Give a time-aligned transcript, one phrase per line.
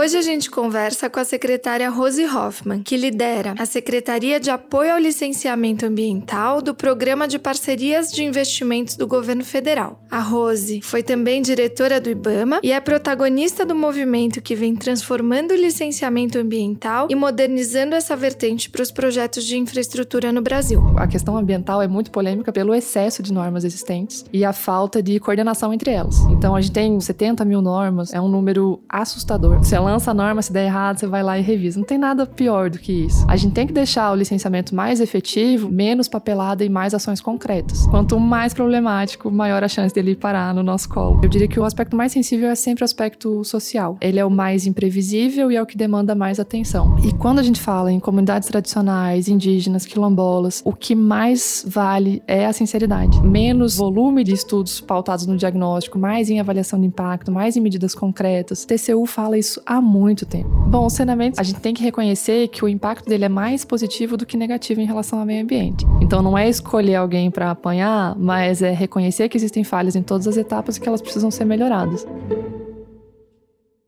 [0.00, 4.94] Hoje a gente conversa com a secretária Rose Hoffman, que lidera a Secretaria de Apoio
[4.94, 10.00] ao Licenciamento Ambiental do Programa de Parcerias de Investimentos do Governo Federal.
[10.10, 15.50] A Rose foi também diretora do IBAMA e é protagonista do movimento que vem transformando
[15.50, 20.82] o licenciamento ambiental e modernizando essa vertente para os projetos de infraestrutura no Brasil.
[20.96, 25.20] A questão ambiental é muito polêmica pelo excesso de normas existentes e a falta de
[25.20, 26.20] coordenação entre elas.
[26.30, 29.62] Então a gente tem 70 mil normas, é um número assustador.
[29.62, 31.78] Se ela lança a norma, se der errado, você vai lá e revisa.
[31.78, 33.24] Não tem nada pior do que isso.
[33.28, 37.86] A gente tem que deixar o licenciamento mais efetivo, menos papelada e mais ações concretas.
[37.86, 41.20] Quanto mais problemático, maior a chance dele parar no nosso colo.
[41.22, 43.98] Eu diria que o aspecto mais sensível é sempre o aspecto social.
[44.00, 46.96] Ele é o mais imprevisível e é o que demanda mais atenção.
[47.02, 52.46] E quando a gente fala em comunidades tradicionais, indígenas, quilombolas, o que mais vale é
[52.46, 53.20] a sinceridade.
[53.22, 57.94] Menos volume de estudos pautados no diagnóstico, mais em avaliação de impacto, mais em medidas
[57.94, 58.64] concretas.
[58.64, 60.48] TCU fala isso há muito tempo.
[60.48, 64.16] Bom, o saneamento, a gente tem que reconhecer que o impacto dele é mais positivo
[64.16, 65.84] do que negativo em relação ao meio ambiente.
[66.00, 70.26] Então não é escolher alguém para apanhar, mas é reconhecer que existem falhas em todas
[70.26, 72.06] as etapas e que elas precisam ser melhoradas.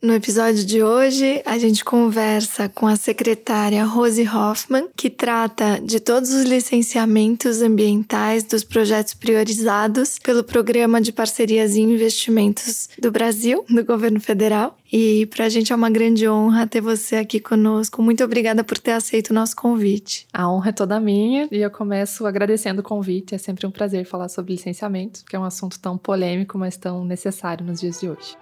[0.03, 6.01] No episódio de hoje, a gente conversa com a secretária Rose Hoffman, que trata de
[6.01, 13.65] todos os licenciamentos ambientais dos projetos priorizados pelo Programa de Parcerias e Investimentos do Brasil,
[13.71, 14.77] do governo federal.
[14.93, 18.03] E para a gente é uma grande honra ter você aqui conosco.
[18.03, 20.27] Muito obrigada por ter aceito o nosso convite.
[20.33, 23.37] A honra é toda minha e eu começo agradecendo o convite.
[23.37, 27.05] É sempre um prazer falar sobre licenciamento, que é um assunto tão polêmico, mas tão
[27.05, 28.37] necessário nos dias de hoje.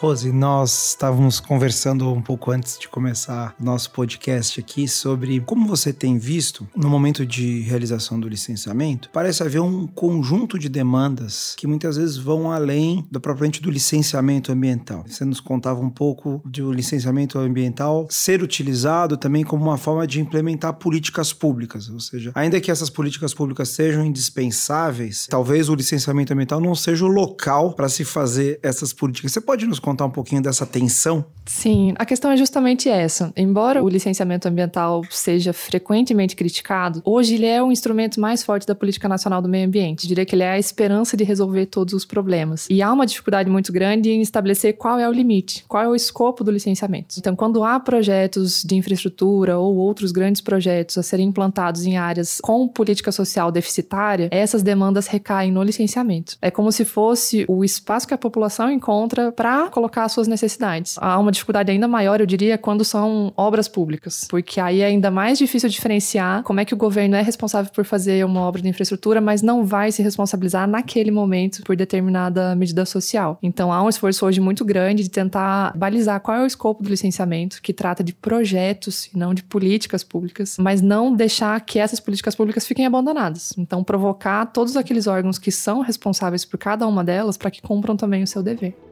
[0.00, 5.92] Rose, nós estávamos conversando um pouco antes de começar nosso podcast aqui sobre como você
[5.92, 11.66] tem visto no momento de realização do licenciamento, parece haver um conjunto de demandas que
[11.66, 15.02] muitas vezes vão além do propriamente do licenciamento ambiental.
[15.04, 20.20] Você nos contava um pouco do licenciamento ambiental ser utilizado também como uma forma de
[20.20, 26.32] implementar políticas públicas, ou seja, ainda que essas políticas públicas sejam indispensáveis, talvez o licenciamento
[26.32, 29.32] ambiental não seja o local para se fazer essas políticas.
[29.32, 31.24] Você pode nos contar um pouquinho dessa tensão?
[31.48, 33.32] Sim, a questão é justamente essa.
[33.34, 38.74] Embora o licenciamento ambiental seja frequentemente criticado, hoje ele é o instrumento mais forte da
[38.74, 40.04] política nacional do meio ambiente.
[40.04, 42.66] Eu diria que ele é a esperança de resolver todos os problemas.
[42.68, 45.94] E há uma dificuldade muito grande em estabelecer qual é o limite, qual é o
[45.94, 47.14] escopo do licenciamento.
[47.18, 52.40] Então, quando há projetos de infraestrutura ou outros grandes projetos a serem implantados em áreas
[52.42, 56.36] com política social deficitária, essas demandas recaem no licenciamento.
[56.42, 60.96] É como se fosse o espaço que a população encontra para colocar as suas necessidades.
[60.98, 65.08] Há uma dificuldade ainda maior, eu diria, quando são obras públicas, porque aí é ainda
[65.08, 68.68] mais difícil diferenciar como é que o governo é responsável por fazer uma obra de
[68.68, 73.38] infraestrutura, mas não vai se responsabilizar naquele momento por determinada medida social.
[73.40, 76.90] Então há um esforço hoje muito grande de tentar balizar qual é o escopo do
[76.90, 82.00] licenciamento, que trata de projetos e não de políticas públicas, mas não deixar que essas
[82.00, 83.54] políticas públicas fiquem abandonadas.
[83.56, 87.96] Então provocar todos aqueles órgãos que são responsáveis por cada uma delas para que cumpram
[87.96, 88.87] também o seu dever.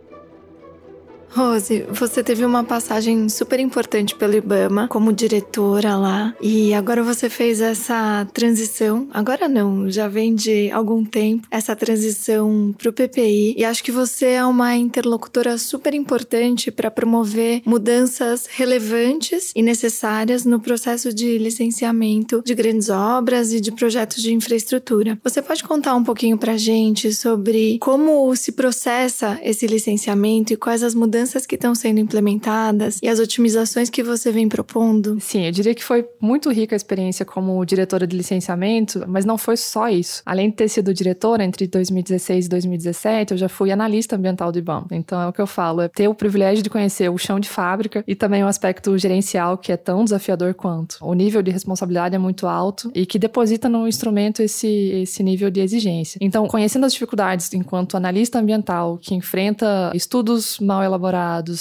[1.30, 7.28] Rose, você teve uma passagem super importante pelo IBAMA como diretora lá e agora você
[7.28, 9.08] fez essa transição.
[9.12, 13.92] Agora não, já vem de algum tempo essa transição para o PPI e acho que
[13.92, 21.38] você é uma interlocutora super importante para promover mudanças relevantes e necessárias no processo de
[21.38, 25.18] licenciamento de grandes obras e de projetos de infraestrutura.
[25.22, 30.82] Você pode contar um pouquinho para gente sobre como se processa esse licenciamento e quais
[30.82, 35.18] as mudanças mudanças que estão sendo implementadas e as otimizações que você vem propondo?
[35.18, 39.38] Sim, eu diria que foi muito rica a experiência como diretora de licenciamento, mas não
[39.38, 40.22] foi só isso.
[40.26, 44.58] Além de ter sido diretora entre 2016 e 2017, eu já fui analista ambiental do
[44.58, 44.84] IBAM.
[44.90, 47.48] Então é o que eu falo, é ter o privilégio de conhecer o chão de
[47.48, 50.98] fábrica e também o aspecto gerencial que é tão desafiador quanto.
[51.00, 55.50] O nível de responsabilidade é muito alto e que deposita no instrumento esse, esse nível
[55.50, 56.18] de exigência.
[56.20, 61.05] Então, conhecendo as dificuldades enquanto analista ambiental que enfrenta estudos mal elaborados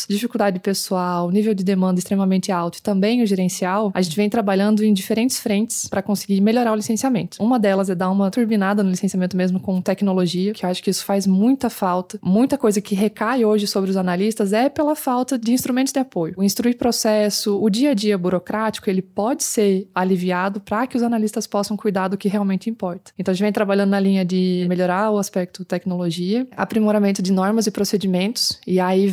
[0.08, 4.84] dificuldade pessoal, nível de demanda extremamente alto e também o gerencial, a gente vem trabalhando
[4.84, 7.42] em diferentes frentes para conseguir melhorar o licenciamento.
[7.42, 10.90] Uma delas é dar uma turbinada no licenciamento mesmo com tecnologia, que eu acho que
[10.90, 12.20] isso faz muita falta.
[12.22, 16.34] Muita coisa que recai hoje sobre os analistas é pela falta de instrumentos de apoio.
[16.38, 21.04] O instruir processo, o dia a dia burocrático, ele pode ser aliviado para que os
[21.04, 23.12] analistas possam cuidar do que realmente importa.
[23.18, 27.68] Então a gente vem trabalhando na linha de melhorar o aspecto tecnologia, aprimoramento de normas
[27.68, 29.08] e procedimentos, e aí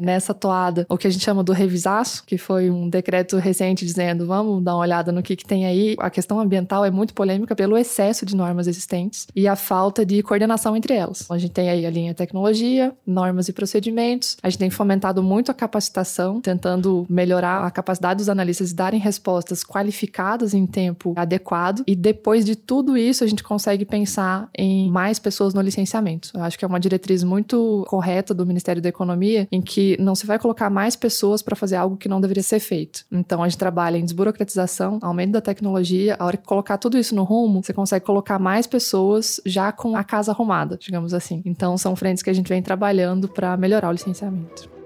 [0.00, 4.26] nessa toada o que a gente chama do revisaço, que foi um decreto recente dizendo
[4.26, 5.96] vamos dar uma olhada no que, que tem aí.
[5.98, 10.22] A questão ambiental é muito polêmica pelo excesso de normas existentes e a falta de
[10.22, 11.30] coordenação entre elas.
[11.30, 15.50] A gente tem aí a linha tecnologia, normas e procedimentos, a gente tem fomentado muito
[15.50, 21.82] a capacitação, tentando melhorar a capacidade dos analistas de darem respostas qualificadas em tempo adequado,
[21.86, 26.30] e depois de tudo isso, a gente consegue pensar em mais pessoas no licenciamento.
[26.34, 30.14] Eu acho que é uma diretriz muito correta do Ministério da Economia, em que não
[30.14, 33.04] se vai colocar mais pessoas para fazer algo que não deveria ser feito.
[33.10, 36.16] Então, a gente trabalha em desburocratização, aumento da tecnologia.
[36.18, 39.96] A hora que colocar tudo isso no rumo, você consegue colocar mais pessoas já com
[39.96, 41.42] a casa arrumada, digamos assim.
[41.44, 44.77] Então, são frentes que a gente vem trabalhando para melhorar o licenciamento.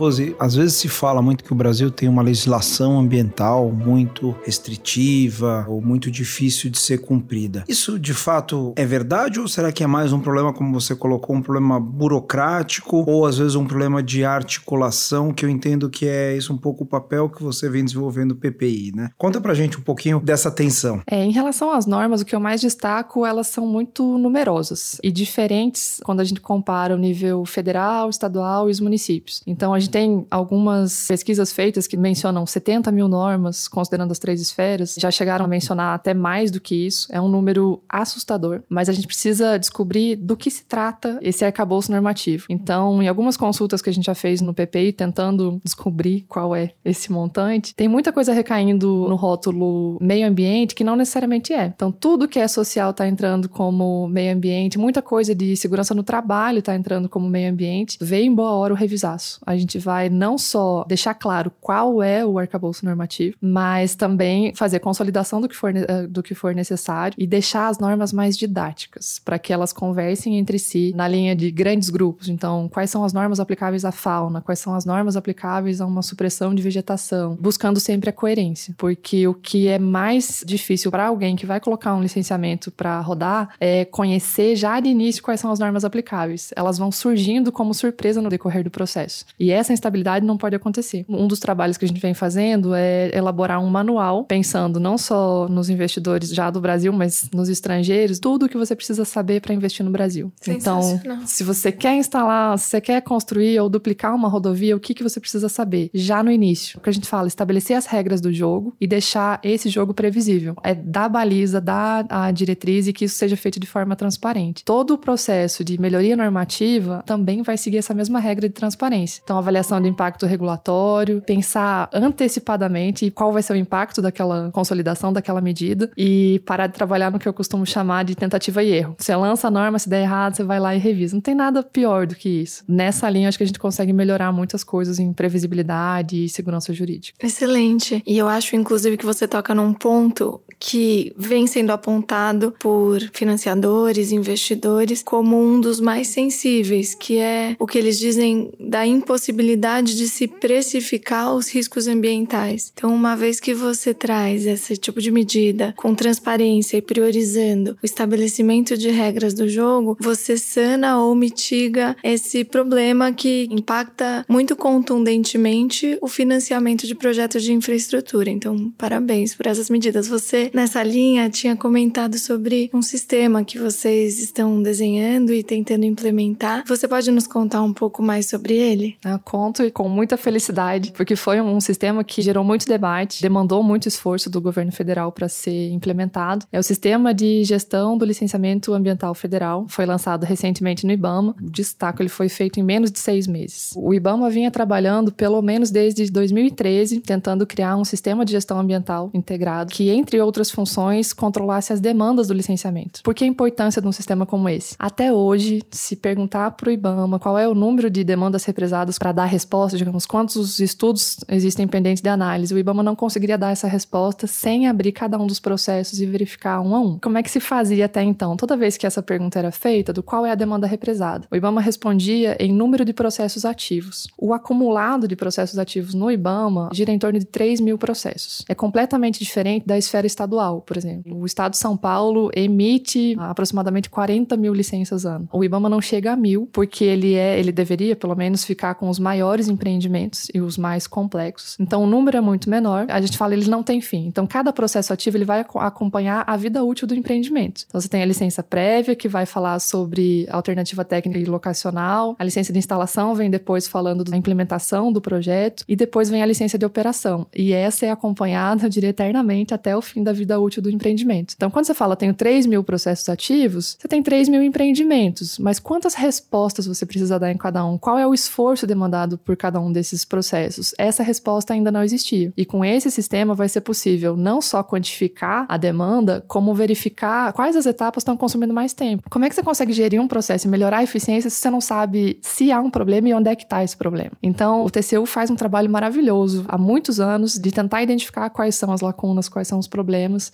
[0.00, 5.66] Rose, às vezes se fala muito que o Brasil tem uma legislação ambiental muito restritiva
[5.68, 7.64] ou muito difícil de ser cumprida.
[7.68, 11.36] Isso de fato é verdade ou será que é mais um problema, como você colocou,
[11.36, 16.34] um problema burocrático ou às vezes um problema de articulação, que eu entendo que é
[16.34, 19.10] isso um pouco o papel que você vem desenvolvendo o PPI, né?
[19.18, 21.02] Conta pra gente um pouquinho dessa tensão.
[21.06, 25.12] É, em relação às normas, o que eu mais destaco, elas são muito numerosas e
[25.12, 29.42] diferentes quando a gente compara o nível federal, estadual e os municípios.
[29.46, 34.40] Então a gente tem algumas pesquisas feitas que mencionam 70 mil normas, considerando as três
[34.40, 34.96] esferas.
[34.98, 37.08] Já chegaram a mencionar até mais do que isso.
[37.10, 41.90] É um número assustador, mas a gente precisa descobrir do que se trata esse arcabouço
[41.90, 42.46] normativo.
[42.48, 46.70] Então, em algumas consultas que a gente já fez no PPI, tentando descobrir qual é
[46.84, 51.66] esse montante, tem muita coisa recaindo no rótulo meio ambiente que não necessariamente é.
[51.66, 56.02] Então, tudo que é social está entrando como meio ambiente, muita coisa de segurança no
[56.02, 57.98] trabalho está entrando como meio ambiente.
[58.00, 59.40] Vem em boa hora o revisaço.
[59.44, 64.78] A gente vai não só deixar claro qual é o arcabouço normativo, mas também fazer
[64.78, 69.20] consolidação do que for, eh, do que for necessário e deixar as normas mais didáticas,
[69.24, 72.28] para que elas conversem entre si na linha de grandes grupos.
[72.28, 76.02] Então, quais são as normas aplicáveis à fauna, quais são as normas aplicáveis a uma
[76.02, 81.36] supressão de vegetação, buscando sempre a coerência, porque o que é mais difícil para alguém
[81.36, 85.58] que vai colocar um licenciamento para rodar é conhecer já de início quais são as
[85.58, 86.50] normas aplicáveis.
[86.56, 89.24] Elas vão surgindo como surpresa no decorrer do processo.
[89.38, 91.04] E essa essa instabilidade não pode acontecer.
[91.08, 95.48] Um dos trabalhos que a gente vem fazendo é elaborar um manual, pensando não só
[95.48, 99.54] nos investidores já do Brasil, mas nos estrangeiros, tudo o que você precisa saber para
[99.54, 100.32] investir no Brasil.
[100.46, 104.94] Então, se você quer instalar, se você quer construir ou duplicar uma rodovia, o que,
[104.94, 105.90] que você precisa saber?
[105.94, 109.40] Já no início, o que a gente fala, estabelecer as regras do jogo e deixar
[109.42, 110.56] esse jogo previsível.
[110.62, 114.64] É dar baliza, dar a diretriz e que isso seja feito de forma transparente.
[114.64, 119.20] Todo o processo de melhoria normativa também vai seguir essa mesma regra de transparência.
[119.22, 125.40] Então, avaliação de impacto regulatório, pensar antecipadamente qual vai ser o impacto daquela consolidação daquela
[125.40, 128.94] medida e parar de trabalhar no que eu costumo chamar de tentativa e erro.
[128.98, 131.14] Você lança a norma, se der errado, você vai lá e revisa.
[131.14, 132.64] Não tem nada pior do que isso.
[132.66, 137.24] Nessa linha, acho que a gente consegue melhorar muitas coisas em previsibilidade e segurança jurídica.
[137.24, 138.02] Excelente.
[138.06, 144.12] E eu acho, inclusive, que você toca num ponto que vem sendo apontado por financiadores,
[144.12, 149.96] investidores, como um dos mais sensíveis, que é o que eles dizem da impossibilidade possibilidade
[149.96, 152.72] de se precificar os riscos ambientais.
[152.74, 157.86] Então, uma vez que você traz esse tipo de medida com transparência e priorizando o
[157.86, 165.96] estabelecimento de regras do jogo, você sana ou mitiga esse problema que impacta muito contundentemente
[166.00, 168.30] o financiamento de projetos de infraestrutura.
[168.30, 170.08] Então, parabéns por essas medidas.
[170.08, 176.64] Você, nessa linha, tinha comentado sobre um sistema que vocês estão desenhando e tentando implementar.
[176.66, 178.96] Você pode nos contar um pouco mais sobre ele?
[179.04, 183.62] Ah, conto e com muita felicidade, porque foi um sistema que gerou muito debate, demandou
[183.62, 186.46] muito esforço do governo federal para ser implementado.
[186.52, 191.34] É o Sistema de Gestão do Licenciamento Ambiental Federal, foi lançado recentemente no IBAMA.
[191.42, 193.70] O destaque ele foi feito em menos de seis meses.
[193.76, 199.10] O IBAMA vinha trabalhando pelo menos desde 2013, tentando criar um sistema de gestão ambiental
[199.14, 203.02] integrado, que, entre outros outras funções, controlasse as demandas do licenciamento.
[203.02, 204.74] Por que a importância de um sistema como esse?
[204.78, 209.12] Até hoje, se perguntar para o IBAMA qual é o número de demandas represadas para
[209.12, 213.68] dar resposta, digamos, quantos estudos existem pendentes de análise, o IBAMA não conseguiria dar essa
[213.68, 216.98] resposta sem abrir cada um dos processos e verificar um a um.
[216.98, 218.36] Como é que se fazia até então?
[218.36, 221.60] Toda vez que essa pergunta era feita, do qual é a demanda represada, o IBAMA
[221.60, 224.08] respondia em número de processos ativos.
[224.16, 228.44] O acumulado de processos ativos no IBAMA gira em torno de 3 mil processos.
[228.48, 230.29] É completamente diferente da esfera estadual,
[230.60, 231.16] por exemplo.
[231.16, 235.28] O estado de São Paulo emite aproximadamente 40 mil licenças ano.
[235.32, 238.88] O IBAMA não chega a mil, porque ele é, ele deveria pelo menos ficar com
[238.88, 241.56] os maiores empreendimentos e os mais complexos.
[241.58, 242.86] Então o número é muito menor.
[242.88, 244.06] A gente fala ele não tem fim.
[244.06, 247.64] Então cada processo ativo ele vai acompanhar a vida útil do empreendimento.
[247.66, 252.16] Então você tem a licença prévia que vai falar sobre alternativa técnica e locacional.
[252.18, 256.26] A licença de instalação vem depois falando da implementação do projeto e depois vem a
[256.26, 257.26] licença de operação.
[257.34, 261.34] E essa é acompanhada, eu diria, eternamente até o fim da vida útil do empreendimento.
[261.36, 265.58] Então quando você fala tenho 3 mil processos ativos, você tem 3 mil empreendimentos, mas
[265.58, 267.78] quantas respostas você precisa dar em cada um?
[267.78, 270.74] Qual é o esforço demandado por cada um desses processos?
[270.78, 272.32] Essa resposta ainda não existia.
[272.36, 277.56] E com esse sistema vai ser possível não só quantificar a demanda, como verificar quais
[277.56, 279.08] as etapas estão consumindo mais tempo.
[279.10, 281.60] Como é que você consegue gerir um processo e melhorar a eficiência se você não
[281.60, 284.12] sabe se há um problema e onde é que está esse problema?
[284.22, 288.72] Então, o TCU faz um trabalho maravilhoso há muitos anos de tentar identificar quais são
[288.72, 289.90] as lacunas, quais são os problemas.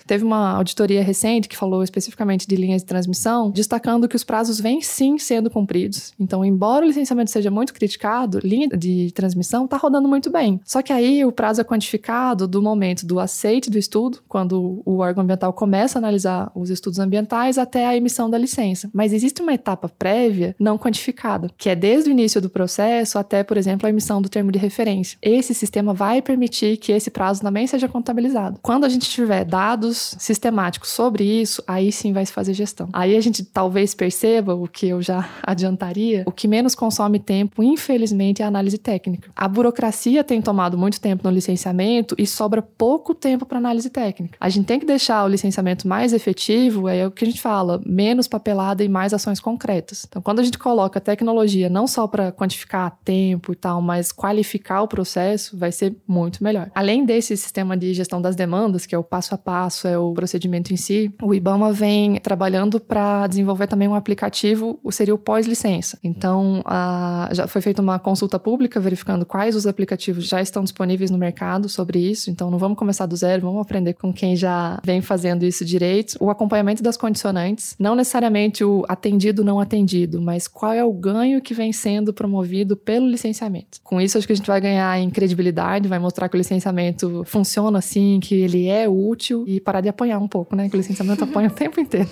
[0.07, 4.61] Teve uma auditoria recente que falou especificamente de linhas de transmissão, destacando que os prazos
[4.61, 6.13] vêm sim sendo cumpridos.
[6.19, 10.61] Então, embora o licenciamento seja muito criticado, linha de transmissão está rodando muito bem.
[10.65, 14.99] Só que aí o prazo é quantificado do momento do aceite do estudo, quando o
[14.99, 18.91] órgão ambiental começa a analisar os estudos ambientais, até a emissão da licença.
[18.93, 23.43] Mas existe uma etapa prévia não quantificada, que é desde o início do processo até,
[23.43, 25.19] por exemplo, a emissão do termo de referência.
[25.23, 28.59] Esse sistema vai permitir que esse prazo também seja contabilizado.
[28.63, 32.91] Quando a gente tiver dados sistemáticos sobre isso, aí sim vai se fazer gestão.
[32.93, 37.63] Aí a gente talvez perceba o que eu já adiantaria, o que menos consome tempo,
[37.63, 39.31] infelizmente, é a análise técnica.
[39.35, 44.37] A burocracia tem tomado muito tempo no licenciamento e sobra pouco tempo para análise técnica.
[44.39, 47.81] A gente tem que deixar o licenciamento mais efetivo, é o que a gente fala,
[47.87, 50.05] menos papelada e mais ações concretas.
[50.07, 54.83] Então, quando a gente coloca tecnologia não só para quantificar tempo e tal, mas qualificar
[54.83, 56.71] o processo, vai ser muito melhor.
[56.75, 60.13] Além desse sistema de gestão das demandas, que é o passo a passo, é o
[60.13, 65.97] procedimento em si, o IBAMA vem trabalhando para desenvolver também um aplicativo, seria o pós-licença.
[66.03, 71.13] Então, a, já foi feita uma consulta pública verificando quais os aplicativos já estão disponíveis
[71.13, 72.29] no mercado sobre isso.
[72.29, 76.17] Então, não vamos começar do zero, vamos aprender com quem já vem fazendo isso direito.
[76.19, 81.41] O acompanhamento das condicionantes, não necessariamente o atendido não atendido, mas qual é o ganho
[81.41, 83.79] que vem sendo promovido pelo licenciamento.
[83.85, 87.23] Com isso, acho que a gente vai ganhar em credibilidade, vai mostrar que o licenciamento
[87.27, 90.69] funciona assim, que ele é útil e parar de apanhar um pouco, né?
[90.69, 92.09] Que o licenciamento apanha o tempo inteiro.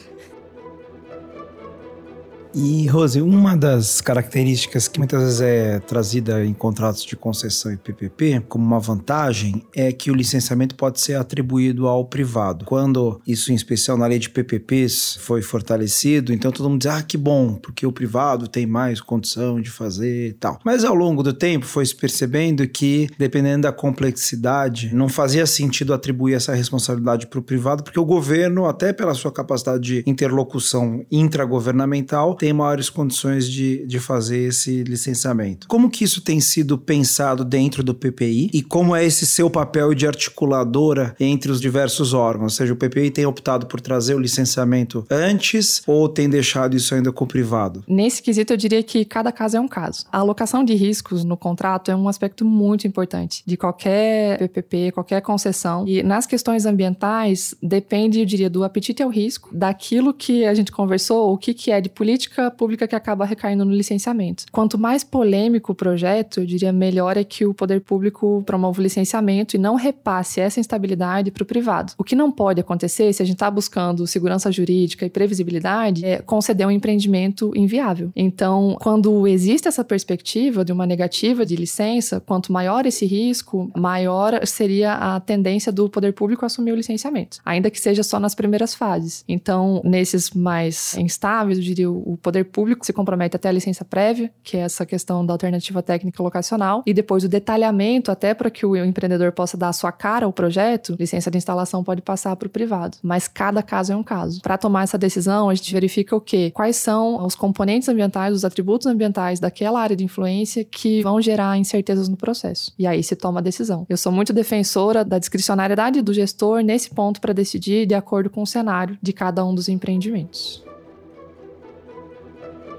[2.54, 7.76] E, Rose, uma das características que muitas vezes é trazida em contratos de concessão e
[7.76, 12.64] PPP como uma vantagem é que o licenciamento pode ser atribuído ao privado.
[12.64, 17.02] Quando isso, em especial na lei de PPPs, foi fortalecido, então todo mundo diz: ah,
[17.02, 20.60] que bom, porque o privado tem mais condição de fazer e tal.
[20.64, 25.92] Mas ao longo do tempo foi se percebendo que, dependendo da complexidade, não fazia sentido
[25.92, 31.04] atribuir essa responsabilidade para o privado, porque o governo, até pela sua capacidade de interlocução
[31.10, 35.66] intragovernamental, tem maiores condições de, de fazer esse licenciamento.
[35.66, 39.94] Como que isso tem sido pensado dentro do PPI e como é esse seu papel
[39.94, 42.52] de articuladora entre os diversos órgãos?
[42.52, 46.94] Ou seja, o PPI tem optado por trazer o licenciamento antes ou tem deixado isso
[46.94, 47.82] ainda com o privado?
[47.88, 50.04] Nesse quesito, eu diria que cada caso é um caso.
[50.12, 55.22] A alocação de riscos no contrato é um aspecto muito importante de qualquer PPP, qualquer
[55.22, 55.88] concessão.
[55.88, 60.70] E nas questões ambientais, depende, eu diria, do apetite ao risco, daquilo que a gente
[60.70, 64.46] conversou, o que, que é de política política pública que acaba recaindo no licenciamento.
[64.50, 68.82] Quanto mais polêmico o projeto, eu diria melhor é que o poder público promova o
[68.82, 71.92] licenciamento e não repasse essa instabilidade para o privado.
[71.96, 76.18] O que não pode acontecer, se a gente está buscando segurança jurídica e previsibilidade, é
[76.20, 78.10] conceder um empreendimento inviável.
[78.16, 84.46] Então, quando existe essa perspectiva de uma negativa de licença, quanto maior esse risco, maior
[84.46, 88.74] seria a tendência do poder público assumir o licenciamento, ainda que seja só nas primeiras
[88.74, 89.24] fases.
[89.28, 94.32] Então, nesses mais instáveis, eu diria, o poder público se compromete até a licença prévia,
[94.42, 98.64] que é essa questão da alternativa técnica locacional, e depois o detalhamento até para que
[98.64, 102.46] o empreendedor possa dar a sua cara ao projeto, licença de instalação pode passar para
[102.46, 102.96] o privado.
[103.02, 104.40] Mas cada caso é um caso.
[104.40, 106.50] Para tomar essa decisão, a gente verifica o quê?
[106.50, 111.58] Quais são os componentes ambientais, os atributos ambientais daquela área de influência que vão gerar
[111.58, 112.72] incertezas no processo.
[112.78, 113.84] E aí se toma a decisão.
[113.88, 118.42] Eu sou muito defensora da discricionariedade do gestor nesse ponto para decidir de acordo com
[118.42, 120.64] o cenário de cada um dos empreendimentos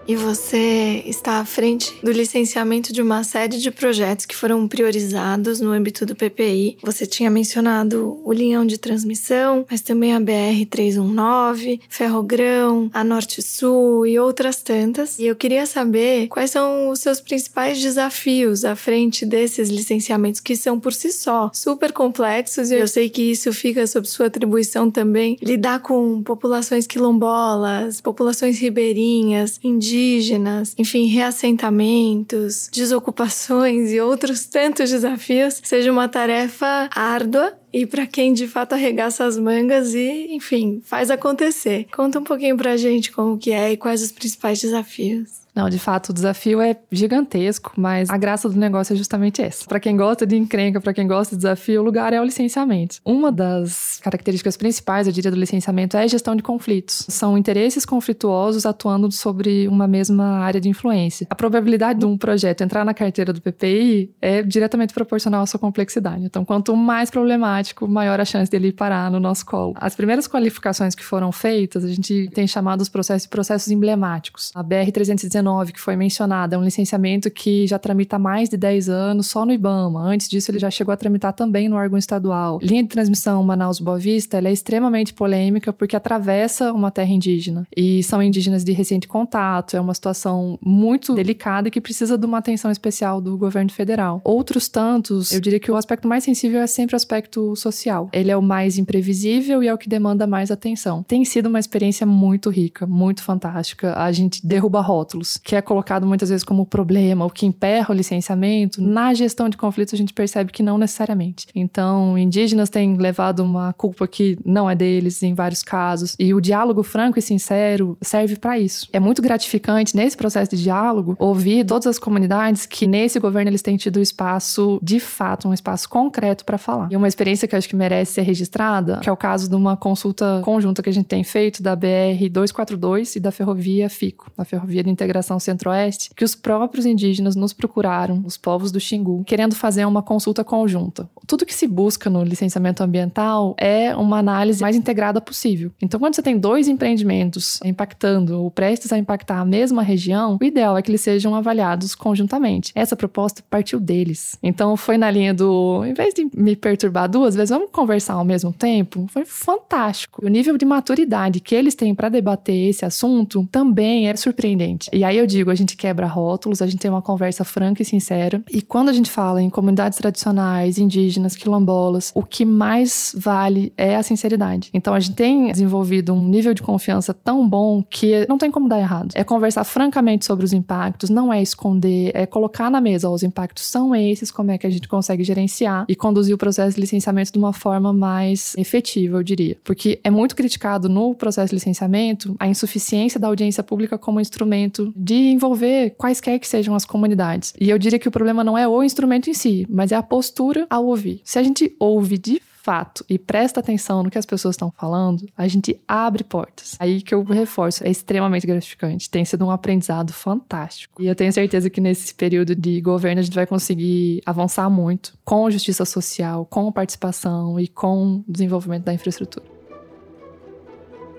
[0.08, 5.60] e você está à frente do licenciamento de uma série de projetos que foram priorizados
[5.60, 6.78] no âmbito do PPI.
[6.84, 13.42] Você tinha mencionado o linhão de transmissão, mas também a BR 319, Ferrogrão, a Norte
[13.42, 15.18] Sul e outras tantas.
[15.18, 20.56] E eu queria saber quais são os seus principais desafios à frente desses licenciamentos que
[20.56, 24.92] são por si só super complexos e eu sei que isso fica sob sua atribuição
[24.92, 34.90] também lidar com populações quilombolas, populações ribeirinhas, indígenas indígenas, enfim, reassentamentos, desocupações e outros tantos
[34.90, 40.82] desafios, seja uma tarefa árdua e para quem de fato arregaça as mangas e, enfim,
[40.84, 41.88] faz acontecer.
[41.96, 45.45] Conta um pouquinho pra gente como que é e quais os principais desafios.
[45.56, 49.66] Não, de fato, o desafio é gigantesco, mas a graça do negócio é justamente essa.
[49.66, 52.98] Para quem gosta de encrenca, para quem gosta de desafio, o lugar é o licenciamento.
[53.06, 57.06] Uma das características principais, eu diria, do licenciamento é a gestão de conflitos.
[57.08, 61.26] São interesses conflituosos atuando sobre uma mesma área de influência.
[61.30, 65.60] A probabilidade de um projeto entrar na carteira do PPI é diretamente proporcional à sua
[65.60, 66.26] complexidade.
[66.26, 69.74] Então, quanto mais problemático, maior a chance dele parar no nosso colo.
[69.78, 74.52] As primeiras qualificações que foram feitas, a gente tem chamado os processos de processos emblemáticos.
[74.54, 78.58] A BR 319 que foi mencionada, é um licenciamento que já tramita há mais de
[78.58, 80.02] 10 anos só no IBAMA.
[80.02, 82.60] Antes disso, ele já chegou a tramitar também no órgão estadual.
[82.62, 87.68] Linha de transmissão Manaus-Boa Vista é extremamente polêmica porque atravessa uma terra indígena.
[87.76, 92.38] E são indígenas de recente contato, é uma situação muito delicada que precisa de uma
[92.38, 94.22] atenção especial do governo federal.
[94.24, 98.10] Outros tantos, eu diria que o aspecto mais sensível é sempre o aspecto social.
[98.14, 101.04] Ele é o mais imprevisível e é o que demanda mais atenção.
[101.04, 103.98] Tem sido uma experiência muito rica, muito fantástica.
[103.98, 107.94] A gente derruba rótulos que é colocado muitas vezes como problema, o que emperra o
[107.94, 111.48] licenciamento, na gestão de conflitos a gente percebe que não necessariamente.
[111.54, 116.42] Então, indígenas têm levado uma culpa que não é deles em vários casos, e o
[116.42, 118.88] diálogo franco e sincero serve para isso.
[118.92, 123.62] É muito gratificante nesse processo de diálogo ouvir todas as comunidades que nesse governo eles
[123.62, 126.88] têm tido espaço, de fato, um espaço concreto para falar.
[126.92, 129.76] E uma experiência que acho que merece ser registrada, que é o caso de uma
[129.76, 134.46] consulta conjunta que a gente tem feito da BR 242 e da Ferrovia FICO, a
[134.46, 139.24] Ferrovia de Integração Integração Centro-Oeste, que os próprios indígenas nos procuraram, os povos do Xingu,
[139.26, 141.10] querendo fazer uma consulta conjunta.
[141.26, 145.72] Tudo que se busca no licenciamento ambiental é uma análise mais integrada possível.
[145.82, 150.46] Então, quando você tem dois empreendimentos impactando ou prestes a impactar a mesma região, o
[150.46, 152.72] ideal é que eles sejam avaliados conjuntamente.
[152.76, 154.38] Essa proposta partiu deles.
[154.44, 158.26] Então, foi na linha do, em vez de me perturbar duas vezes, vamos conversar ao
[158.26, 159.08] mesmo tempo.
[159.10, 160.24] Foi fantástico.
[160.24, 164.90] O nível de maturidade que eles têm para debater esse assunto também é surpreendente.
[164.92, 167.86] E aí eu digo, a gente quebra rótulos, a gente tem uma conversa franca e
[167.86, 168.44] sincera.
[168.52, 173.96] E quando a gente fala em comunidades tradicionais, indígenas, quilombolas, o que mais vale é
[173.96, 174.70] a sinceridade.
[174.74, 178.68] Então a gente tem desenvolvido um nível de confiança tão bom que não tem como
[178.68, 179.10] dar errado.
[179.14, 183.66] É conversar francamente sobre os impactos, não é esconder, é colocar na mesa, os impactos
[183.66, 187.32] são esses, como é que a gente consegue gerenciar e conduzir o processo de licenciamento
[187.32, 189.58] de uma forma mais efetiva, eu diria.
[189.64, 194.94] Porque é muito criticado no processo de licenciamento a insuficiência da audiência pública como instrumento
[194.96, 197.54] de envolver quaisquer que sejam as comunidades.
[197.60, 200.04] E eu diria que o problema não é o instrumento em si, mas é a
[200.04, 201.22] postura ao ouvir.
[201.24, 205.28] Se a gente ouve de fato e presta atenção no que as pessoas estão falando,
[205.38, 206.76] a gente abre portas.
[206.80, 209.08] Aí que eu reforço, é extremamente gratificante.
[209.08, 211.00] Tem sido um aprendizado fantástico.
[211.00, 215.16] E eu tenho certeza que nesse período de governo a gente vai conseguir avançar muito
[215.24, 219.55] com justiça social, com participação e com desenvolvimento da infraestrutura.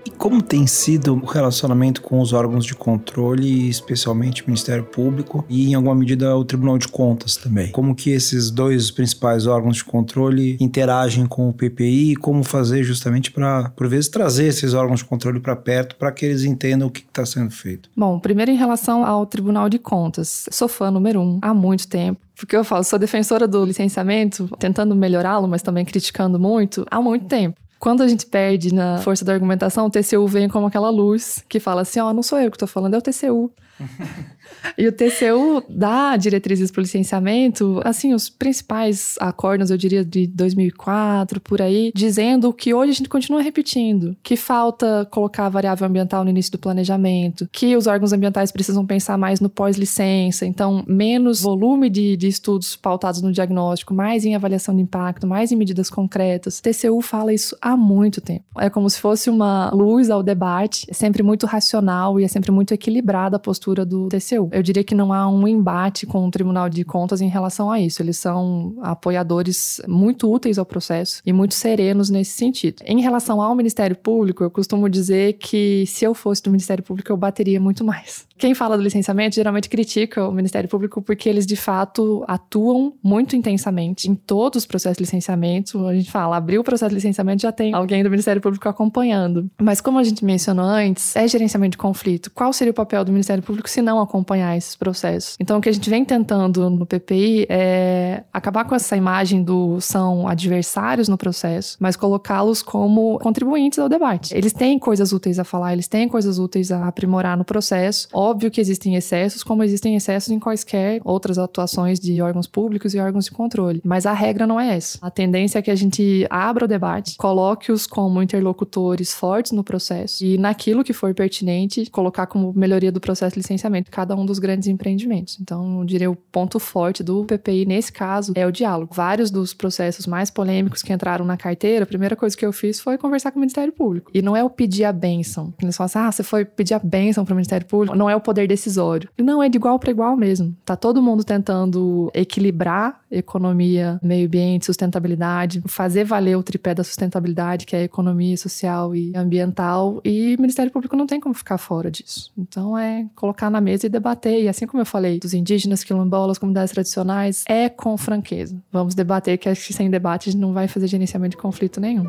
[0.07, 5.43] E como tem sido o relacionamento com os órgãos de controle, especialmente o Ministério Público
[5.49, 7.73] e, em alguma medida, o Tribunal de Contas também?
[7.73, 12.85] Como que esses dois principais órgãos de controle interagem com o PPI e como fazer
[12.85, 16.87] justamente para, por vezes, trazer esses órgãos de controle para perto para que eles entendam
[16.87, 17.89] o que está sendo feito?
[17.93, 20.45] Bom, primeiro em relação ao Tribunal de Contas.
[20.49, 22.21] Sou fã número um há muito tempo.
[22.33, 27.25] Porque eu falo, sou defensora do licenciamento, tentando melhorá-lo, mas também criticando muito, há muito
[27.25, 27.59] tempo.
[27.79, 31.59] Quando a gente perde na força da argumentação, o TCU vem como aquela luz que
[31.59, 33.51] fala assim: ó, oh, não sou eu que estou falando, é o TCU.
[34.77, 40.27] E o TCU dá diretrizes para o licenciamento, assim, os principais acordos, eu diria, de
[40.27, 45.87] 2004, por aí, dizendo que hoje a gente continua repetindo, que falta colocar a variável
[45.87, 50.83] ambiental no início do planejamento, que os órgãos ambientais precisam pensar mais no pós-licença, então
[50.87, 55.55] menos volume de, de estudos pautados no diagnóstico, mais em avaliação de impacto, mais em
[55.55, 56.59] medidas concretas.
[56.59, 58.45] O TCU fala isso há muito tempo.
[58.59, 62.51] É como se fosse uma luz ao debate, é sempre muito racional e é sempre
[62.51, 64.36] muito equilibrada a postura do TCU.
[64.51, 67.79] Eu diria que não há um embate com o Tribunal de Contas em relação a
[67.79, 68.01] isso.
[68.01, 72.83] Eles são apoiadores muito úteis ao processo e muito serenos nesse sentido.
[72.85, 77.11] Em relação ao Ministério Público, eu costumo dizer que se eu fosse do Ministério Público,
[77.11, 78.26] eu bateria muito mais.
[78.37, 83.35] Quem fala do licenciamento geralmente critica o Ministério Público porque eles de fato atuam muito
[83.35, 85.85] intensamente em todos os processos de licenciamento.
[85.87, 89.49] A gente fala, abriu o processo de licenciamento, já tem alguém do Ministério Público acompanhando.
[89.59, 92.31] Mas como a gente mencionou antes, é gerenciamento de conflito.
[92.31, 95.35] Qual seria o papel do Ministério Público se não acompanhar esses processos?
[95.39, 99.79] Então, o que a gente vem tentando no PPI é acabar com essa imagem do
[99.81, 104.35] são adversários no processo, mas colocá-los como contribuintes ao debate.
[104.35, 108.51] Eles têm coisas úteis a falar, eles têm coisas úteis a aprimorar no processo óbvio
[108.51, 113.25] que existem excessos, como existem excessos em quaisquer outras atuações de órgãos públicos e órgãos
[113.25, 113.81] de controle.
[113.83, 114.97] Mas a regra não é essa.
[115.01, 120.25] A tendência é que a gente abra o debate, coloque-os como interlocutores fortes no processo
[120.25, 124.39] e naquilo que for pertinente, colocar como melhoria do processo de licenciamento cada um dos
[124.39, 125.37] grandes empreendimentos.
[125.39, 128.93] Então, eu diria o ponto forte do PPI nesse caso é o diálogo.
[128.93, 132.79] Vários dos processos mais polêmicos que entraram na carteira, a primeira coisa que eu fiz
[132.79, 134.11] foi conversar com o Ministério Público.
[134.13, 135.53] E não é o pedir a bênção.
[135.61, 137.95] Eles falam assim: ah, você foi pedir a bênção para o Ministério Público.
[137.95, 139.09] Não é o poder decisório.
[139.17, 140.55] Não, é de igual para igual mesmo.
[140.65, 147.65] Tá todo mundo tentando equilibrar economia, meio ambiente, sustentabilidade, fazer valer o tripé da sustentabilidade,
[147.65, 151.89] que é economia social e ambiental, e o Ministério Público não tem como ficar fora
[151.89, 152.31] disso.
[152.37, 156.37] Então é colocar na mesa e debater, e assim como eu falei, dos indígenas, quilombolas,
[156.37, 158.61] comunidades tradicionais, é com franqueza.
[158.71, 161.79] Vamos debater, que acho que sem debate a gente não vai fazer gerenciamento de conflito
[161.79, 162.07] nenhum.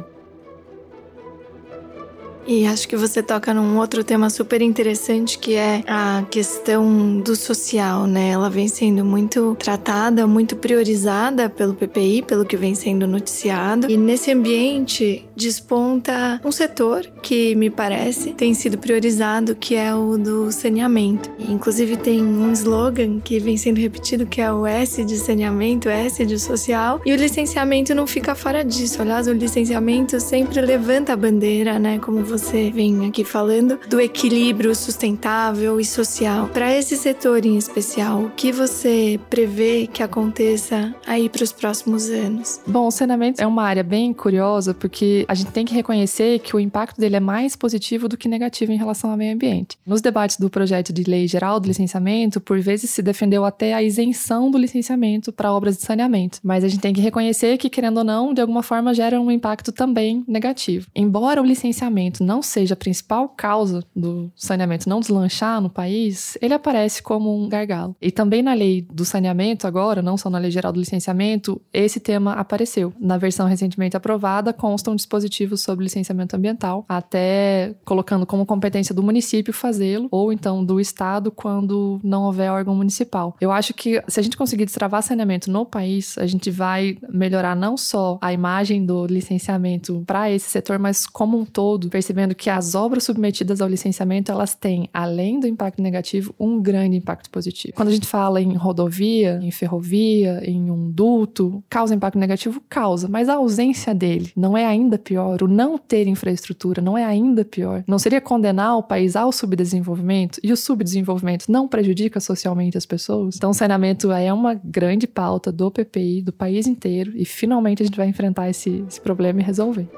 [2.49, 7.37] E acho que você toca num outro tema super interessante que é a questão do
[7.37, 8.31] social, né?
[8.31, 13.91] Ela vem sendo muito tratada, muito priorizada pelo PPI, pelo que vem sendo noticiado.
[13.91, 20.17] E nesse ambiente desponta um setor que me parece tem sido priorizado, que é o
[20.17, 21.31] do saneamento.
[21.39, 25.91] E, inclusive tem um slogan que vem sendo repetido que é o S de saneamento,
[25.91, 29.03] S de social, e o licenciamento não fica fora disso.
[29.03, 34.01] Aliás, o licenciamento sempre levanta a bandeira, né, como você você vem aqui falando, do
[34.01, 36.48] equilíbrio sustentável e social.
[36.48, 42.09] Para esse setor em especial, o que você prevê que aconteça aí para os próximos
[42.09, 42.61] anos?
[42.66, 46.55] Bom, o saneamento é uma área bem curiosa porque a gente tem que reconhecer que
[46.55, 49.77] o impacto dele é mais positivo do que negativo em relação ao meio ambiente.
[49.85, 53.83] Nos debates do projeto de lei geral do licenciamento, por vezes se defendeu até a
[53.83, 57.98] isenção do licenciamento para obras de saneamento, mas a gente tem que reconhecer que, querendo
[57.98, 60.87] ou não, de alguma forma gera um impacto também negativo.
[60.94, 66.53] Embora o licenciamento não seja a principal causa do saneamento não deslanchar no país, ele
[66.53, 67.97] aparece como um gargalo.
[68.03, 71.99] E também na lei do saneamento, agora, não só na lei geral do licenciamento, esse
[71.99, 72.93] tema apareceu.
[73.01, 79.55] Na versão recentemente aprovada, constam dispositivos sobre licenciamento ambiental, até colocando como competência do município
[79.55, 83.35] fazê-lo, ou então do Estado quando não houver órgão municipal.
[83.41, 87.57] Eu acho que se a gente conseguir destravar saneamento no país, a gente vai melhorar
[87.57, 92.35] não só a imagem do licenciamento para esse setor, mas como um todo, perceber percebendo
[92.35, 97.31] que as obras submetidas ao licenciamento, elas têm, além do impacto negativo, um grande impacto
[97.31, 97.75] positivo.
[97.75, 102.61] Quando a gente fala em rodovia, em ferrovia, em um duto, causa impacto negativo?
[102.69, 107.05] Causa, mas a ausência dele não é ainda pior, o não ter infraestrutura não é
[107.05, 107.85] ainda pior.
[107.87, 110.41] Não seria condenar o país ao subdesenvolvimento?
[110.43, 113.37] E o subdesenvolvimento não prejudica socialmente as pessoas?
[113.37, 117.87] Então, o saneamento é uma grande pauta do PPI, do país inteiro, e finalmente a
[117.87, 119.89] gente vai enfrentar esse, esse problema e resolver.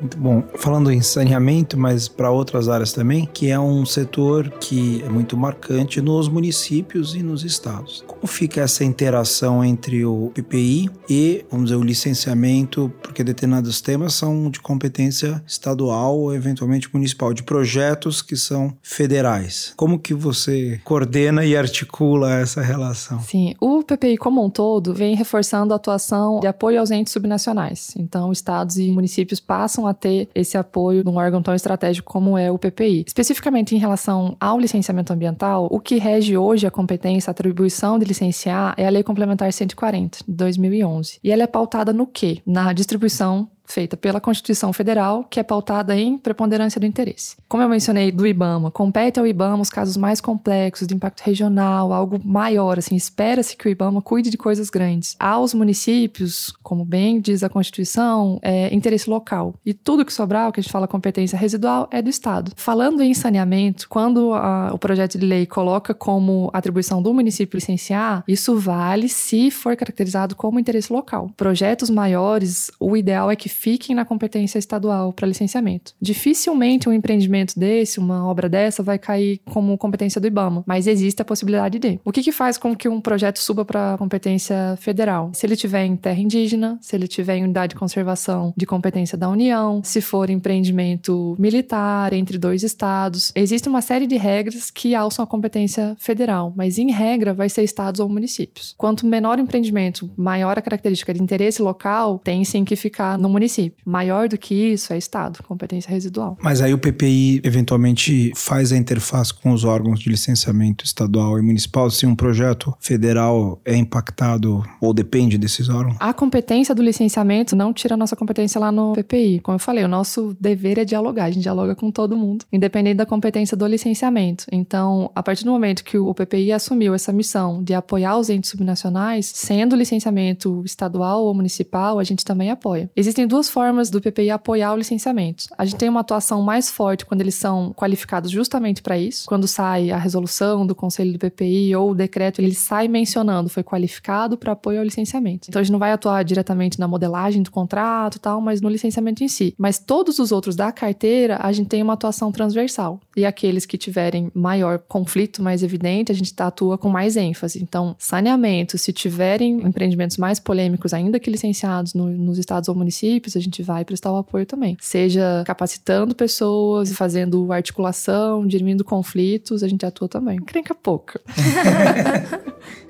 [0.00, 0.42] Muito bom.
[0.56, 5.36] Falando em saneamento, mas para outras áreas também, que é um setor que é muito
[5.36, 8.04] marcante nos municípios e nos estados.
[8.06, 14.14] Como fica essa interação entre o PPI e, vamos dizer, o licenciamento, porque determinados temas
[14.14, 19.72] são de competência estadual ou eventualmente municipal, de projetos que são federais.
[19.76, 23.20] Como que você coordena e articula essa relação?
[23.22, 27.94] Sim, o PPI como um todo vem reforçando a atuação de apoio aos entes subnacionais.
[27.96, 32.50] Então, estados e municípios passam a ter esse apoio num órgão tão estratégico como é
[32.50, 33.04] o PPI.
[33.06, 38.04] Especificamente em relação ao licenciamento ambiental, o que rege hoje a competência, a atribuição de
[38.04, 41.18] licenciar é a Lei Complementar 140, de 2011.
[41.22, 42.40] E ela é pautada no quê?
[42.46, 47.36] Na distribuição feita pela Constituição Federal, que é pautada em preponderância do interesse.
[47.48, 51.92] Como eu mencionei do IBAMA, compete ao IBAMA os casos mais complexos, de impacto regional,
[51.92, 55.14] algo maior, assim, espera-se que o IBAMA cuide de coisas grandes.
[55.18, 59.54] Aos municípios, como bem diz a Constituição, é interesse local.
[59.64, 62.52] E tudo que sobrar, o que a gente fala competência residual, é do Estado.
[62.56, 68.24] Falando em saneamento, quando a, o projeto de lei coloca como atribuição do município licenciar,
[68.26, 71.30] isso vale se for caracterizado como interesse local.
[71.36, 75.92] Projetos maiores, o ideal é que fiquem na competência estadual para licenciamento.
[76.00, 81.20] Dificilmente um empreendimento desse, uma obra dessa, vai cair como competência do IBAMA, mas existe
[81.20, 81.98] a possibilidade de.
[82.04, 85.30] O que, que faz com que um projeto suba para competência federal?
[85.34, 89.18] Se ele tiver em terra indígena, se ele tiver em unidade de conservação de competência
[89.18, 94.94] da União, se for empreendimento militar entre dois estados, existe uma série de regras que
[94.94, 98.74] alçam a competência federal, mas em regra vai ser estados ou municípios.
[98.78, 103.28] Quanto menor o empreendimento, maior a característica de interesse local, tem sim que ficar no
[103.28, 103.47] município.
[103.84, 106.36] Maior do que isso é estado, competência residual.
[106.42, 111.42] Mas aí o PPI eventualmente faz a interface com os órgãos de licenciamento estadual e
[111.42, 115.96] municipal se um projeto federal é impactado ou depende desses órgãos?
[116.00, 119.40] A competência do licenciamento não tira a nossa competência lá no PPI.
[119.40, 122.96] Como eu falei, o nosso dever é dialogar, a gente dialoga com todo mundo, independente
[122.96, 124.44] da competência do licenciamento.
[124.50, 128.50] Então, a partir do momento que o PPI assumiu essa missão de apoiar os entes
[128.50, 132.90] subnacionais, sendo licenciamento estadual ou municipal, a gente também apoia.
[132.96, 135.44] Existem duas formas do PPI apoiar o licenciamento.
[135.58, 139.26] A gente tem uma atuação mais forte quando eles são qualificados justamente para isso.
[139.26, 143.62] Quando sai a resolução do conselho do PPI ou o decreto, ele sai mencionando foi
[143.62, 145.48] qualificado para apoio ao licenciamento.
[145.48, 148.68] Então a gente não vai atuar diretamente na modelagem do contrato e tal, mas no
[148.68, 149.54] licenciamento em si.
[149.58, 153.00] Mas todos os outros da carteira, a gente tem uma atuação transversal.
[153.16, 157.62] E aqueles que tiverem maior conflito mais evidente, a gente tá, atua com mais ênfase.
[157.62, 163.27] Então, saneamento, se tiverem empreendimentos mais polêmicos, ainda que licenciados no, nos estados ou municípios,
[163.36, 164.76] a gente vai prestar o apoio também.
[164.80, 170.38] Seja capacitando pessoas, fazendo articulação, dirimindo conflitos, a gente atua também.
[170.38, 171.20] Crenca pouca.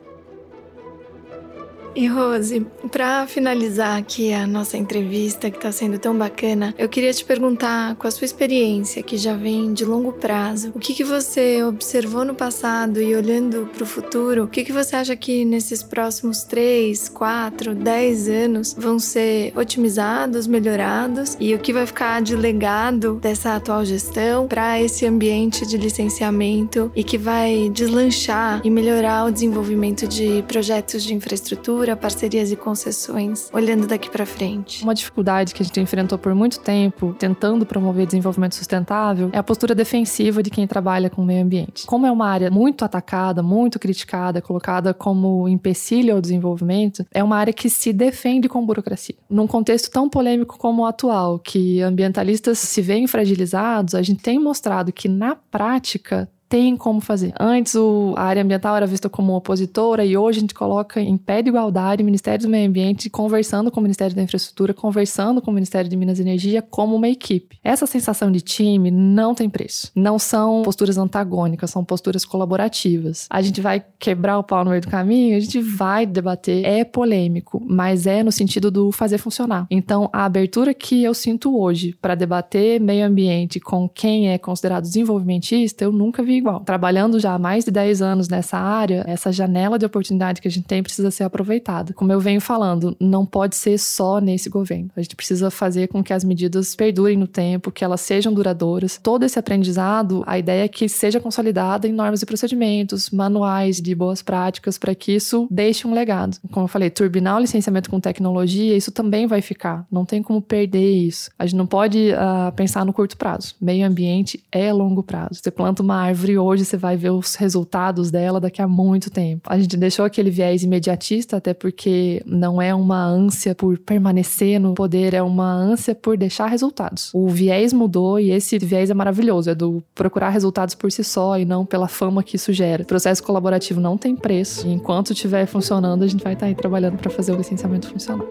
[1.98, 7.12] E Rose, para finalizar aqui a nossa entrevista, que está sendo tão bacana, eu queria
[7.12, 11.02] te perguntar, com a sua experiência, que já vem de longo prazo, o que, que
[11.02, 15.44] você observou no passado e olhando para o futuro, o que, que você acha que
[15.44, 22.22] nesses próximos 3, 4, 10 anos vão ser otimizados, melhorados e o que vai ficar
[22.22, 28.70] de legado dessa atual gestão para esse ambiente de licenciamento e que vai deslanchar e
[28.70, 31.88] melhorar o desenvolvimento de projetos de infraestrutura?
[31.96, 34.83] Parcerias e concessões, olhando daqui para frente?
[34.83, 39.42] Uma dificuldade que a gente enfrentou por muito tempo, tentando promover desenvolvimento sustentável, é a
[39.42, 41.87] postura defensiva de quem trabalha com o meio ambiente.
[41.87, 47.37] Como é uma área muito atacada, muito criticada, colocada como empecilho ao desenvolvimento, é uma
[47.37, 49.16] área que se defende com burocracia.
[49.29, 54.38] Num contexto tão polêmico como o atual, que ambientalistas se veem fragilizados, a gente tem
[54.38, 57.32] mostrado que na prática tem como fazer.
[57.38, 61.16] Antes o, a área ambiental era vista como opositora e hoje a gente coloca em
[61.16, 65.42] pé de igualdade o Ministério do Meio Ambiente conversando com o Ministério da Infraestrutura, conversando
[65.42, 67.58] com o Ministério de Minas e Energia como uma equipe.
[67.62, 69.90] Essa sensação de time não tem preço.
[69.94, 73.26] Não são posturas antagônicas, são posturas colaborativas.
[73.28, 76.64] A gente vai quebrar o pau no meio do caminho, a gente vai debater.
[76.64, 79.66] É polêmico, mas é no sentido do fazer funcionar.
[79.70, 84.84] Então, a abertura que eu sinto hoje para debater meio ambiente com quem é considerado
[84.84, 86.61] desenvolvimentista, eu nunca vi igual.
[86.61, 90.51] Trabalhando já há mais de 10 anos nessa área, essa janela de oportunidade que a
[90.51, 91.92] gente tem precisa ser aproveitada.
[91.92, 94.90] Como eu venho falando, não pode ser só nesse governo.
[94.96, 98.98] A gente precisa fazer com que as medidas perdurem no tempo, que elas sejam duradouras.
[99.03, 103.94] Todo esse aprendizado, a ideia é que seja consolidado em normas e procedimentos, manuais de
[103.94, 106.38] boas práticas, para que isso deixe um legado.
[106.51, 109.87] Como eu falei, turbinar o licenciamento com tecnologia, isso também vai ficar.
[109.90, 111.31] Não tem como perder isso.
[111.38, 113.55] A gente não pode uh, pensar no curto prazo.
[113.61, 115.35] Meio ambiente é longo prazo.
[115.35, 119.10] Você planta uma árvore árvore hoje, você vai ver os resultados dela daqui a muito
[119.10, 119.48] tempo.
[119.48, 124.74] A gente deixou aquele viés imediatista, até porque não é uma ânsia por permanecer no
[124.74, 127.10] poder, é uma ânsia por deixar resultados.
[127.14, 131.38] O viés mudou e esse viés é maravilhoso, é do procurar resultados por si só
[131.38, 132.82] e não pela fama que isso gera.
[132.82, 136.54] O processo colaborativo não tem preço e enquanto estiver funcionando, a gente vai estar aí
[136.54, 138.24] trabalhando para fazer o licenciamento funcionar.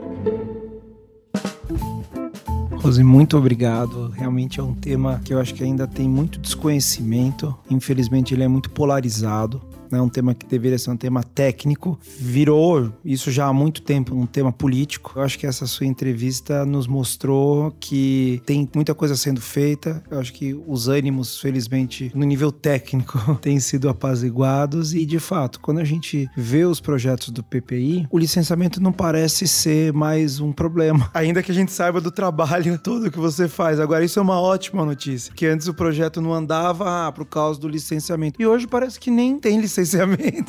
[2.88, 4.08] Rose, muito obrigado.
[4.15, 7.54] Realmente é um tema que eu acho que ainda tem muito desconhecimento.
[7.69, 9.62] Infelizmente, ele é muito polarizado.
[9.91, 10.02] Né?
[10.02, 14.26] Um tema que deveria ser um tema técnico, virou isso já há muito tempo um
[14.26, 15.13] tema político.
[15.15, 20.04] Eu acho que essa sua entrevista nos mostrou que tem muita coisa sendo feita.
[20.10, 25.60] Eu acho que os ânimos, felizmente, no nível técnico, têm sido apaziguados e, de fato,
[25.60, 30.52] quando a gente vê os projetos do PPI, o licenciamento não parece ser mais um
[30.52, 31.10] problema.
[31.13, 33.80] Ainda que a gente saiba do trabalho todo que você faz.
[33.80, 37.60] Agora, isso é uma ótima notícia, que antes o projeto não andava ah, por causa
[37.60, 38.41] do licenciamento.
[38.41, 39.76] E hoje parece que nem tem licenciamento.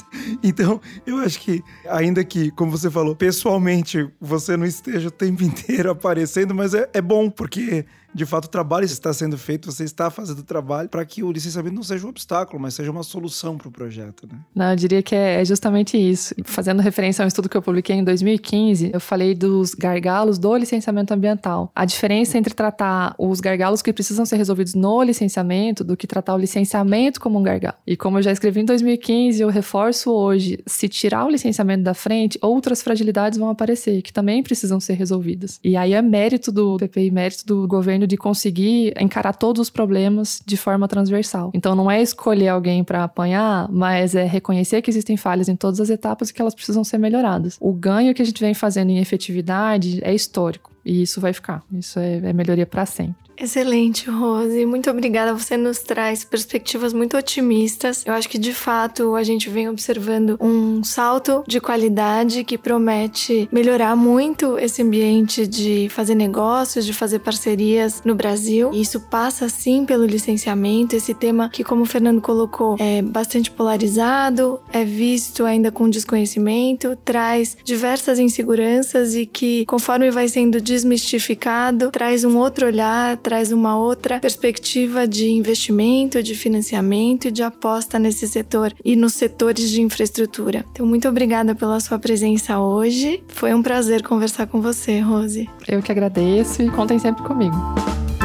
[0.43, 5.43] Então, eu acho que, ainda que, como você falou, pessoalmente você não esteja o tempo
[5.45, 7.85] inteiro aparecendo, mas é, é bom, porque
[8.15, 11.31] de fato o trabalho está sendo feito, você está fazendo o trabalho para que o
[11.31, 14.39] licenciamento não seja um obstáculo, mas seja uma solução para o projeto, né?
[14.55, 16.35] Não, eu diria que é, é justamente isso.
[16.45, 20.57] Fazendo referência a um estudo que eu publiquei em 2015, eu falei dos gargalos do
[20.57, 21.71] licenciamento ambiental.
[21.75, 26.35] A diferença entre tratar os gargalos que precisam ser resolvidos no licenciamento do que tratar
[26.35, 27.77] o licenciamento como um gargalo.
[27.87, 31.95] E como eu já escrevi em 2015, eu reforço hoje, se tirar o licenciamento da
[31.95, 35.61] frente, outras fragilidades vão aparecer que também precisam ser resolvidas.
[35.63, 39.71] E aí é mérito do PPI, mérito do governo governo de conseguir encarar todos os
[39.71, 41.51] problemas de forma transversal.
[41.53, 45.81] Então não é escolher alguém para apanhar, mas é reconhecer que existem falhas em todas
[45.81, 47.57] as etapas e que elas precisam ser melhoradas.
[47.61, 50.71] O ganho que a gente vem fazendo em efetividade é histórico.
[50.85, 51.63] E isso vai ficar.
[51.73, 53.28] Isso é, é melhoria para sempre.
[53.41, 54.67] Excelente, Rose.
[54.67, 55.33] Muito obrigada.
[55.33, 58.05] Você nos traz perspectivas muito otimistas.
[58.05, 63.49] Eu acho que de fato a gente vem observando um salto de qualidade que promete
[63.53, 68.71] melhorar muito esse ambiente de fazer negócios, de fazer parcerias no Brasil.
[68.73, 73.51] E isso passa sim pelo licenciamento, esse tema que, como o Fernando colocou, é bastante
[73.51, 81.91] polarizado, é visto ainda com desconhecimento, traz diversas inseguranças e que, conforme vai sendo desmistificado,
[81.91, 87.99] traz um outro olhar traz uma outra perspectiva de investimento, de financiamento e de aposta
[87.99, 90.65] nesse setor e nos setores de infraestrutura.
[90.73, 93.23] Então, muito obrigada pela sua presença hoje.
[93.29, 95.47] Foi um prazer conversar com você, Rose.
[95.69, 97.55] Eu que agradeço e contem sempre comigo.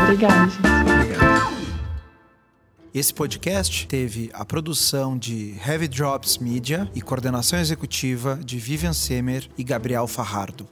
[0.04, 0.68] Obrigada, gente.
[0.94, 1.54] Obrigado.
[2.94, 9.50] Esse podcast teve a produção de Heavy Drops Media e coordenação executiva de Vivian Semer
[9.58, 10.66] e Gabriel Farrardo.